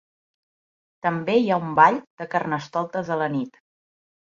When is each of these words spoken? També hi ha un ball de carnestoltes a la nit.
També 1.07 1.37
hi 1.41 1.45
ha 1.57 1.61
un 1.67 1.77
ball 1.83 2.03
de 2.23 2.31
carnestoltes 2.35 3.17
a 3.17 3.23
la 3.25 3.33
nit. 3.41 3.67